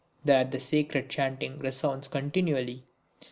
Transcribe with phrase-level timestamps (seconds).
[0.25, 2.85] There the sacred chanting resounds continually.